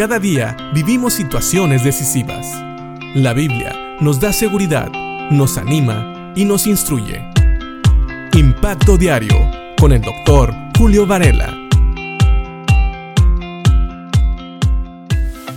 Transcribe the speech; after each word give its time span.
Cada 0.00 0.18
día 0.18 0.56
vivimos 0.72 1.12
situaciones 1.12 1.84
decisivas. 1.84 2.46
La 3.14 3.34
Biblia 3.34 3.98
nos 4.00 4.18
da 4.18 4.32
seguridad, 4.32 4.90
nos 5.30 5.58
anima 5.58 6.32
y 6.34 6.46
nos 6.46 6.66
instruye. 6.66 7.22
Impacto 8.32 8.96
Diario 8.96 9.36
con 9.78 9.92
el 9.92 10.00
doctor 10.00 10.54
Julio 10.78 11.06
Varela. 11.06 11.54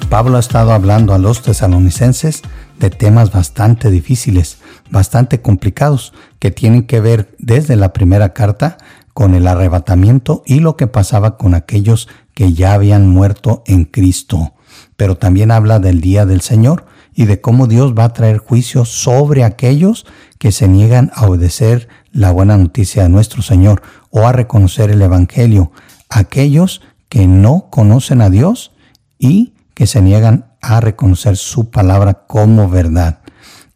Pablo 0.10 0.36
ha 0.36 0.42
estado 0.42 0.74
hablando 0.74 1.14
a 1.14 1.20
los 1.20 1.42
tesalonicenses 1.42 2.42
de 2.80 2.90
temas 2.90 3.32
bastante 3.32 3.90
difíciles, 3.90 4.58
bastante 4.90 5.42
complicados, 5.42 6.12
que 6.40 6.52
tienen 6.52 6.86
que 6.86 7.00
ver 7.00 7.34
desde 7.40 7.78
la 7.78 7.94
primera 7.94 8.34
carta 8.34 8.78
con 9.14 9.36
el 9.36 9.48
arrebatamiento 9.48 10.44
y 10.46 10.60
lo 10.60 10.76
que 10.76 10.88
pasaba 10.88 11.38
con 11.38 11.54
aquellos 11.54 12.10
que 12.34 12.54
ya 12.54 12.74
habían 12.74 13.08
muerto 13.08 13.64
en 13.66 13.86
Cristo. 13.86 14.54
Pero 14.96 15.18
también 15.18 15.52
habla 15.52 15.80
del 15.80 16.02
día 16.02 16.26
del 16.26 16.42
Señor 16.42 16.86
y 17.16 17.26
de 17.26 17.42
cómo 17.42 17.68
Dios 17.68 17.94
va 17.98 18.06
a 18.06 18.14
traer 18.14 18.38
juicio 18.38 18.86
sobre 18.86 19.44
aquellos 19.44 20.06
que 20.40 20.52
se 20.52 20.68
niegan 20.68 21.12
a 21.14 21.28
obedecer 21.28 21.88
la 22.12 22.32
buena 22.32 22.58
noticia 22.58 23.04
de 23.04 23.10
nuestro 23.10 23.42
Señor 23.42 23.82
o 24.10 24.28
a 24.28 24.32
reconocer 24.32 24.90
el 24.90 25.02
Evangelio, 25.02 25.72
aquellos 26.10 26.82
que 27.10 27.28
no 27.28 27.68
conocen 27.70 28.22
a 28.22 28.30
Dios 28.30 28.72
y 29.20 29.54
que 29.74 29.88
se 29.88 30.02
niegan 30.02 30.54
a 30.62 30.80
reconocer 30.80 31.38
su 31.38 31.70
palabra 31.70 32.26
como 32.28 32.70
verdad. 32.70 33.20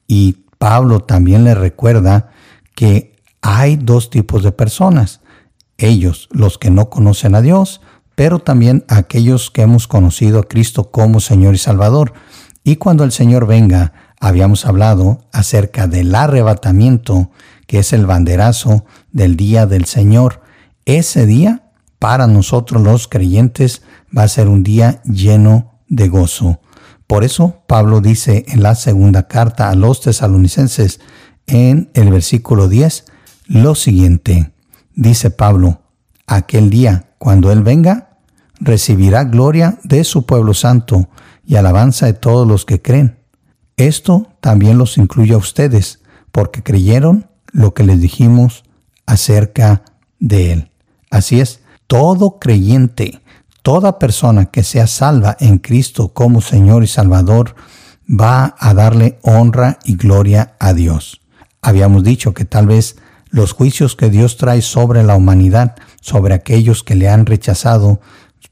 Y 0.08 0.46
Pablo 0.58 1.02
también 1.02 1.44
le 1.44 1.54
recuerda 1.54 2.32
que 2.76 3.16
hay 3.42 3.76
dos 3.76 4.10
tipos 4.10 4.44
de 4.44 4.52
personas. 4.52 5.22
Ellos, 5.78 6.28
los 6.32 6.58
que 6.58 6.72
no 6.72 6.90
conocen 6.90 7.36
a 7.36 7.42
Dios, 7.42 7.82
pero 8.18 8.40
también 8.40 8.84
aquellos 8.88 9.52
que 9.52 9.62
hemos 9.62 9.88
conocido 9.88 10.40
a 10.40 10.48
Cristo 10.48 10.90
como 10.90 11.20
Señor 11.20 11.54
y 11.54 11.60
Salvador. 11.60 12.14
Y 12.64 12.78
cuando 12.78 13.04
el 13.04 13.12
Señor 13.12 13.46
venga, 13.46 13.94
habíamos 14.20 14.66
hablado 14.66 15.20
acerca 15.32 15.86
del 15.86 16.16
arrebatamiento, 16.16 17.30
que 17.68 17.78
es 17.78 17.94
el 17.94 18.08
banderazo 18.08 18.86
del 19.12 19.38
día 19.38 19.68
del 19.68 19.86
Señor. 19.86 20.42
Ese 20.86 21.28
día, 21.28 21.70
para 22.00 22.26
nosotros 22.26 22.82
los 22.82 23.08
creyentes, 23.08 23.84
va 24.18 24.24
a 24.24 24.28
ser 24.28 24.48
un 24.48 24.64
día 24.64 25.00
lleno 25.04 25.80
de 25.88 26.10
gozo. 26.10 26.60
Por 27.06 27.24
eso 27.24 27.62
Pablo 27.68 28.02
dice 28.02 28.46
en 28.48 28.64
la 28.64 28.74
segunda 28.74 29.28
carta 29.28 29.70
a 29.70 29.76
los 29.76 30.02
tesalonicenses, 30.02 31.02
en 31.46 31.92
el 31.94 32.10
versículo 32.10 32.68
10, 32.68 33.06
lo 33.46 33.76
siguiente. 33.76 34.54
Dice 34.96 35.30
Pablo, 35.30 35.82
aquel 36.26 36.72
día, 36.72 37.12
cuando 37.20 37.52
Él 37.52 37.62
venga, 37.62 38.07
recibirá 38.60 39.24
gloria 39.24 39.80
de 39.84 40.04
su 40.04 40.26
pueblo 40.26 40.54
santo 40.54 41.10
y 41.46 41.56
alabanza 41.56 42.06
de 42.06 42.14
todos 42.14 42.48
los 42.48 42.66
que 42.66 42.82
creen. 42.82 43.18
Esto 43.78 44.28
también 44.42 44.78
los 44.78 44.98
incluye 44.98 45.34
a 45.34 45.38
ustedes, 45.38 46.02
porque 46.32 46.64
creyeron 46.64 47.28
lo 47.52 47.74
que 47.74 47.84
les 47.84 48.02
dijimos 48.02 48.64
acerca 49.06 49.84
de 50.20 50.52
Él. 50.52 50.72
Así 51.10 51.40
es, 51.40 51.62
todo 51.88 52.40
creyente, 52.40 53.22
toda 53.62 54.00
persona 54.00 54.46
que 54.46 54.64
sea 54.64 54.88
salva 54.88 55.38
en 55.40 55.60
Cristo 55.60 56.10
como 56.10 56.42
Señor 56.42 56.84
y 56.84 56.88
Salvador, 56.88 57.56
va 58.10 58.56
a 58.58 58.74
darle 58.74 59.20
honra 59.22 59.80
y 59.84 59.96
gloria 59.96 60.56
a 60.60 60.74
Dios. 60.74 61.22
Habíamos 61.62 62.04
dicho 62.04 62.34
que 62.34 62.46
tal 62.46 62.68
vez 62.68 62.98
los 63.30 63.52
juicios 63.52 63.96
que 63.96 64.10
Dios 64.10 64.38
trae 64.38 64.62
sobre 64.62 65.04
la 65.04 65.16
humanidad, 65.16 65.76
sobre 66.02 66.34
aquellos 66.34 66.84
que 66.84 66.96
le 66.96 67.10
han 67.10 67.26
rechazado, 67.26 68.00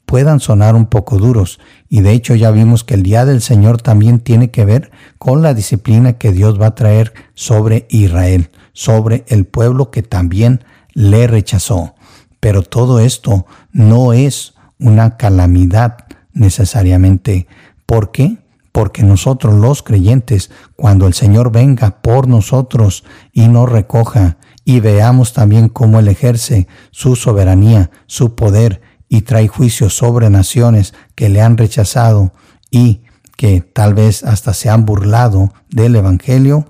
puedan 0.06 0.40
sonar 0.40 0.76
un 0.76 0.86
poco 0.86 1.18
duros, 1.18 1.60
y 1.90 2.02
de 2.02 2.12
hecho 2.12 2.36
ya 2.36 2.52
vimos 2.52 2.84
que 2.84 2.94
el 2.94 3.04
día 3.04 3.26
del 3.26 3.42
Señor 3.42 3.82
también 3.82 4.20
tiene 4.20 4.52
que 4.52 4.66
ver 4.66 4.92
con 5.18 5.42
la 5.42 5.54
disciplina 5.54 6.14
que 6.14 6.32
Dios 6.32 6.60
va 6.60 6.68
a 6.68 6.76
traer 6.76 7.14
sobre 7.34 7.88
Israel, 7.90 8.52
sobre 8.74 9.26
el 9.28 9.46
pueblo 9.46 9.92
que 9.92 10.04
también 10.04 10.64
le 10.94 11.28
rechazó. 11.28 11.96
Pero 12.40 12.62
todo 12.62 13.00
esto 13.00 13.46
no 13.72 14.14
es 14.14 14.54
una 14.80 15.18
calamidad 15.18 15.98
necesariamente. 16.34 17.48
¿Por 17.86 18.12
qué? 18.12 18.38
Porque 18.72 19.04
nosotros 19.04 19.56
los 19.56 19.84
creyentes, 19.84 20.52
cuando 20.76 21.08
el 21.08 21.14
Señor 21.14 21.52
venga 21.52 22.02
por 22.02 22.28
nosotros 22.28 23.04
y 23.32 23.48
nos 23.48 23.70
recoja, 23.70 24.38
y 24.66 24.80
veamos 24.80 25.32
también 25.34 25.70
cómo 25.70 26.00
Él 26.00 26.08
ejerce 26.08 26.68
su 26.90 27.16
soberanía, 27.16 27.92
su 28.08 28.36
poder 28.36 28.82
y 29.16 29.22
trae 29.22 29.48
juicio 29.48 29.90
sobre 29.90 30.30
naciones 30.30 30.94
que 31.16 31.30
le 31.30 31.42
han 31.42 31.58
rechazado 31.58 32.34
y 32.70 33.04
que 33.38 33.62
tal 33.62 33.94
vez 33.94 34.24
hasta 34.24 34.54
se 34.54 34.70
han 34.70 34.86
burlado 34.86 35.54
del 35.70 35.96
Evangelio, 35.96 36.70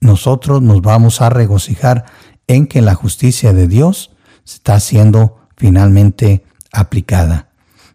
nosotros 0.00 0.60
nos 0.60 0.82
vamos 0.82 1.22
a 1.22 1.30
regocijar 1.30 2.04
en 2.46 2.66
que 2.66 2.82
la 2.82 2.94
justicia 2.94 3.54
de 3.54 3.68
Dios 3.68 4.10
está 4.44 4.78
siendo 4.80 5.38
finalmente 5.56 6.44
aplicada. 6.72 7.48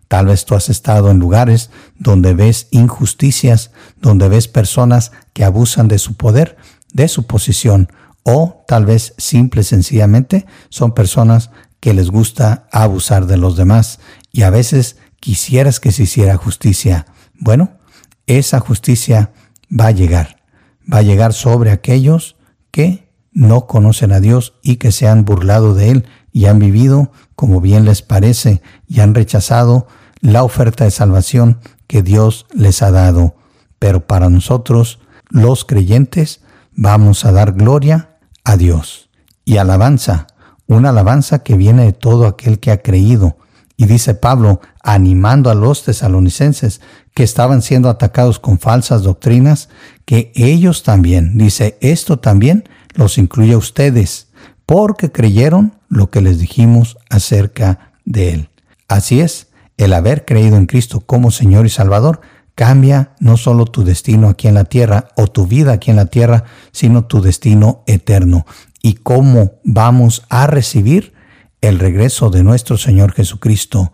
Tal 0.08 0.26
vez 0.26 0.46
tú 0.46 0.56
has 0.56 0.70
estado 0.70 1.12
en 1.12 1.20
lugares 1.20 1.70
donde 2.00 2.34
ves 2.34 2.70
injusticias, 2.72 3.70
donde 4.02 4.28
ves 4.28 4.48
personas 4.48 5.12
que 5.34 5.44
abusan 5.44 5.88
de 5.88 6.00
su 6.00 6.16
poder, 6.16 6.58
de 6.94 7.08
su 7.10 7.28
posición, 7.28 7.90
o 8.24 8.64
tal 8.68 8.86
vez 8.86 9.14
simple 9.18 9.62
y 9.62 9.66
sencillamente 9.66 10.48
son 10.70 10.94
personas 10.94 11.52
que 11.88 11.94
les 11.94 12.12
gusta 12.12 12.68
abusar 12.74 13.28
de 13.28 13.38
los 13.38 13.56
demás 13.56 14.02
y 14.34 14.42
a 14.42 14.50
veces 14.50 14.98
quisieras 15.22 15.80
que 15.80 15.94
se 15.94 16.04
hiciera 16.04 16.36
justicia. 16.36 17.06
Bueno, 17.40 17.78
esa 18.26 18.60
justicia 18.60 19.32
va 19.72 19.88
a 19.88 19.92
llegar. 19.92 20.44
Va 20.92 20.98
a 20.98 21.04
llegar 21.04 21.32
sobre 21.32 21.72
aquellos 21.72 22.36
que 22.72 23.10
no 23.32 23.68
conocen 23.68 24.12
a 24.12 24.20
Dios 24.20 24.56
y 24.64 24.76
que 24.76 24.92
se 24.92 25.08
han 25.08 25.24
burlado 25.24 25.76
de 25.76 25.92
Él 25.92 26.08
y 26.34 26.48
han 26.48 26.60
vivido 26.60 27.14
como 27.38 27.62
bien 27.62 27.86
les 27.86 28.02
parece 28.02 28.62
y 28.86 29.00
han 29.00 29.16
rechazado 29.16 29.88
la 30.20 30.44
oferta 30.44 30.84
de 30.84 30.92
salvación 30.92 31.62
que 31.88 32.04
Dios 32.04 32.48
les 32.54 32.82
ha 32.82 32.92
dado. 32.92 33.38
Pero 33.80 34.06
para 34.08 34.30
nosotros, 34.30 35.00
los 35.30 35.64
creyentes, 35.64 36.42
vamos 36.74 37.24
a 37.24 37.32
dar 37.32 37.54
gloria 37.54 38.18
a 38.44 38.58
Dios 38.58 39.10
y 39.46 39.56
alabanza 39.56 40.28
una 40.68 40.90
alabanza 40.90 41.40
que 41.40 41.58
viene 41.58 41.86
de 41.86 41.94
todo 41.94 42.28
aquel 42.28 42.60
que 42.60 42.72
ha 42.72 42.82
creído. 42.82 43.38
Y 43.78 43.86
dice 43.86 44.16
Pablo, 44.16 44.60
animando 44.84 45.52
a 45.52 45.56
los 45.56 45.84
tesalonicenses 45.84 46.82
que 47.14 47.24
estaban 47.24 47.62
siendo 47.62 47.90
atacados 47.90 48.40
con 48.40 48.60
falsas 48.60 49.04
doctrinas, 49.04 49.70
que 50.06 50.32
ellos 50.36 50.84
también, 50.84 51.38
dice, 51.38 51.78
esto 51.82 52.18
también 52.18 52.68
los 52.96 53.18
incluye 53.18 53.54
a 53.54 53.58
ustedes, 53.58 54.28
porque 54.66 55.12
creyeron 55.12 55.76
lo 55.90 56.10
que 56.10 56.22
les 56.22 56.40
dijimos 56.40 56.98
acerca 57.10 57.92
de 58.04 58.34
Él. 58.34 58.50
Así 58.88 59.20
es, 59.22 59.48
el 59.78 59.94
haber 59.94 60.26
creído 60.26 60.58
en 60.58 60.66
Cristo 60.66 61.02
como 61.02 61.30
Señor 61.30 61.66
y 61.68 61.70
Salvador 61.70 62.22
cambia 62.56 63.12
no 63.20 63.38
solo 63.38 63.66
tu 63.66 63.84
destino 63.84 64.30
aquí 64.30 64.48
en 64.48 64.56
la 64.56 64.64
tierra 64.64 65.10
o 65.16 65.28
tu 65.28 65.46
vida 65.46 65.74
aquí 65.74 65.92
en 65.92 65.98
la 65.98 66.08
tierra, 66.08 66.46
sino 66.72 67.06
tu 67.06 67.22
destino 67.22 67.84
eterno 67.86 68.48
y 68.82 68.94
cómo 68.96 69.60
vamos 69.64 70.26
a 70.30 70.48
recibir 70.48 71.14
el 71.62 71.80
regreso 71.80 72.30
de 72.30 72.44
nuestro 72.44 72.78
Señor 72.78 73.14
Jesucristo, 73.14 73.92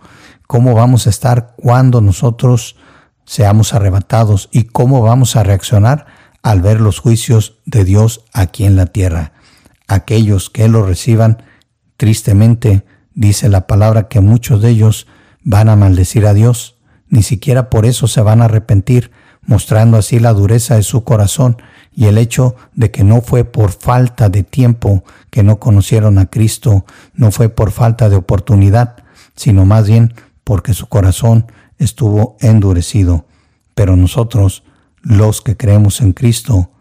cómo 0.47 0.73
vamos 0.73 1.07
a 1.07 1.09
estar 1.09 1.55
cuando 1.55 2.01
nosotros 2.01 2.75
seamos 3.25 3.73
arrebatados 3.73 4.49
y 4.51 4.63
cómo 4.63 5.01
vamos 5.01 5.35
a 5.35 5.44
reaccionar 5.44 6.05
al 6.41 6.61
ver 6.61 6.81
los 6.81 6.99
juicios 6.99 7.59
de 7.66 7.85
Dios 7.85 8.25
aquí 8.33 8.66
en 8.66 8.75
la 8.75 8.88
tierra. 8.88 9.31
Aquellos 9.88 10.49
que 10.49 10.67
lo 10.67 10.85
reciban, 10.85 11.44
tristemente, 11.97 12.85
dice 13.13 13.47
la 13.47 13.65
palabra 13.65 14.07
que 14.09 14.19
muchos 14.19 14.61
de 14.61 14.69
ellos 14.69 15.07
van 15.44 15.69
a 15.69 15.75
maldecir 15.75 16.25
a 16.25 16.33
Dios, 16.33 16.77
ni 17.07 17.23
siquiera 17.23 17.69
por 17.69 17.85
eso 17.85 18.07
se 18.07 18.21
van 18.21 18.41
a 18.41 18.45
arrepentir, 18.45 19.12
mostrando 19.41 19.97
así 19.97 20.19
la 20.19 20.33
dureza 20.33 20.75
de 20.75 20.83
su 20.83 21.03
corazón 21.03 21.57
y 21.95 22.06
el 22.06 22.18
hecho 22.18 22.56
de 22.74 22.92
que 22.92 23.04
no 23.04 23.22
fue 23.22 23.45
por 23.45 23.72
falta 23.72 24.30
de 24.30 24.44
tiempo 24.44 25.04
que 25.30 25.44
no 25.44 25.60
conocieron 25.60 26.18
a 26.18 26.28
Cristo, 26.28 26.86
no 27.13 27.31
fue 27.31 27.50
por 27.50 27.72
falta 27.72 28.10
de 28.10 28.16
oportunidad, 28.16 29.04
sino 29.36 29.66
más 29.66 29.88
bien 29.88 30.13
porque 30.44 30.74
su 30.74 30.88
corazón 30.88 31.51
estuvo 31.78 32.38
endurecido. 32.40 33.25
Pero 33.75 33.95
nosotros, 33.95 34.63
los 35.01 35.42
que 35.42 35.57
creemos 35.57 36.01
en 36.01 36.13
Cristo, 36.13 36.72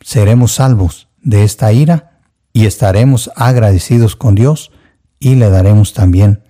seremos 0.00 0.52
salvos 0.52 1.08
de 1.22 1.44
esta 1.44 1.72
ira 1.72 2.20
y 2.52 2.66
estaremos 2.66 3.30
agradecidos 3.36 4.16
con 4.16 4.34
Dios 4.34 4.72
y 5.18 5.34
le 5.34 5.50
daremos 5.50 5.92
también 5.92 6.42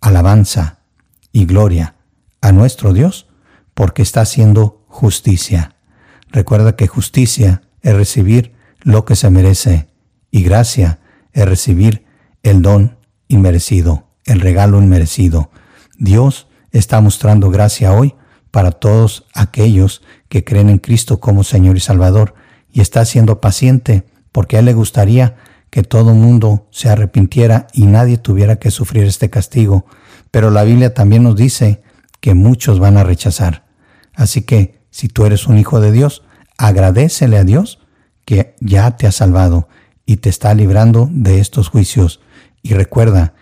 alabanza 0.00 0.78
y 1.32 1.46
gloria 1.46 1.96
a 2.40 2.52
nuestro 2.52 2.92
Dios 2.92 3.26
porque 3.74 4.02
está 4.02 4.22
haciendo 4.22 4.84
justicia. 4.88 5.74
Recuerda 6.30 6.76
que 6.76 6.86
justicia 6.86 7.62
es 7.82 7.94
recibir 7.94 8.54
lo 8.82 9.04
que 9.04 9.16
se 9.16 9.30
merece 9.30 9.88
y 10.30 10.42
gracia 10.42 11.00
es 11.32 11.46
recibir 11.46 12.04
el 12.42 12.62
don 12.62 12.96
inmerecido, 13.28 14.06
el 14.24 14.40
regalo 14.40 14.82
inmerecido. 14.82 15.50
Dios 15.98 16.48
está 16.72 17.00
mostrando 17.00 17.50
gracia 17.50 17.92
hoy 17.92 18.14
para 18.50 18.72
todos 18.72 19.26
aquellos 19.34 20.02
que 20.28 20.44
creen 20.44 20.70
en 20.70 20.78
Cristo 20.78 21.20
como 21.20 21.44
Señor 21.44 21.76
y 21.76 21.80
Salvador 21.80 22.34
y 22.72 22.80
está 22.80 23.04
siendo 23.04 23.40
paciente 23.40 24.04
porque 24.32 24.56
a 24.56 24.60
Él 24.60 24.66
le 24.66 24.74
gustaría 24.74 25.36
que 25.70 25.82
todo 25.82 26.14
mundo 26.14 26.66
se 26.70 26.88
arrepintiera 26.88 27.68
y 27.72 27.86
nadie 27.86 28.18
tuviera 28.18 28.56
que 28.56 28.70
sufrir 28.70 29.04
este 29.04 29.30
castigo. 29.30 29.86
Pero 30.30 30.50
la 30.50 30.64
Biblia 30.64 30.94
también 30.94 31.22
nos 31.22 31.36
dice 31.36 31.82
que 32.20 32.34
muchos 32.34 32.80
van 32.80 32.96
a 32.96 33.04
rechazar. 33.04 33.64
Así 34.14 34.42
que 34.42 34.79
si 34.90 35.08
tú 35.08 35.24
eres 35.26 35.46
un 35.46 35.58
hijo 35.58 35.80
de 35.80 35.92
Dios, 35.92 36.22
agradecele 36.58 37.38
a 37.38 37.44
Dios 37.44 37.78
que 38.24 38.56
ya 38.60 38.96
te 38.96 39.06
ha 39.06 39.12
salvado 39.12 39.68
y 40.06 40.18
te 40.18 40.28
está 40.28 40.54
librando 40.54 41.08
de 41.12 41.40
estos 41.40 41.68
juicios. 41.68 42.20
Y 42.62 42.74
recuerda 42.74 43.34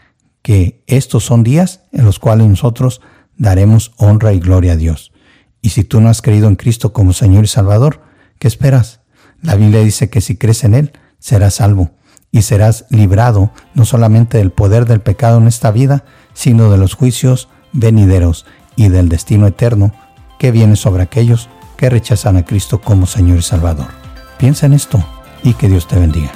que 0.43 0.83
estos 0.87 1.25
son 1.25 1.43
días 1.43 1.83
en 1.93 2.05
los 2.05 2.19
cuales 2.19 2.47
nosotros 2.47 3.01
daremos 3.37 3.93
honra 3.97 4.33
y 4.33 4.41
gloria 4.41 4.73
a 4.73 4.77
Dios. 4.77 5.13
Y 5.61 5.71
si 5.71 5.85
tú 5.85 6.01
no 6.01 6.09
has 6.09 6.23
creído 6.23 6.49
en 6.49 6.57
Cristo 6.57 6.93
como 6.93 7.13
Señor 7.13 7.45
y 7.45 7.49
Salvador, 7.49 8.03
¿qué 8.39 8.49
esperas? 8.49 9.01
La 9.43 9.55
Biblia 9.55 9.81
dice 9.81 10.11
que 10.11 10.21
si 10.21 10.37
crees 10.37 10.65
en 10.65 10.75
Él, 10.75 10.93
serás 11.19 11.55
salvo 11.55 11.91
y 12.31 12.43
serás 12.43 12.87
librado 12.91 13.53
no 13.75 13.85
solamente 13.85 14.39
del 14.39 14.51
poder 14.51 14.85
del 14.85 15.01
pecado 15.01 15.39
en 15.39 15.47
esta 15.47 15.71
vida, 15.71 16.05
sino 16.35 16.71
de 16.71 16.79
los 16.79 16.95
juicios 16.95 17.49
venideros 17.73 18.47
y 18.77 18.89
del 18.89 19.09
destino 19.09 19.47
eterno 19.47 19.93
que 20.39 20.51
viene 20.51 20.77
sobre 20.77 21.03
aquellos 21.03 21.49
que 21.77 21.91
rechazan 21.91 22.37
a 22.37 22.45
Cristo 22.45 22.81
como 22.81 23.07
Señor 23.07 23.39
y 23.39 23.43
Salvador. 23.43 23.89
Piensa 24.39 24.67
en 24.67 24.73
esto 24.73 25.05
y 25.43 25.55
que 25.55 25.69
Dios 25.69 25.87
te 25.87 25.99
bendiga. 25.99 26.33